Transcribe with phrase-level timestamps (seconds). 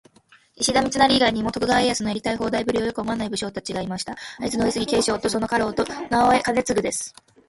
[0.55, 4.15] 石田三成以外にも、徳川家康のやりたい放題ぶりをよく思わない武将達がいました。
[4.39, 5.85] 会津の「上杉景勝」とその家老「直
[6.33, 7.13] 江兼続」です。